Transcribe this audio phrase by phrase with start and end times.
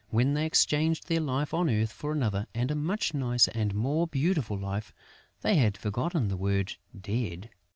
[0.09, 4.07] When they exchanged their life on earth for another and a much nicer and more
[4.07, 4.95] beautiful life,
[5.41, 7.51] they had forgotten the word "dead."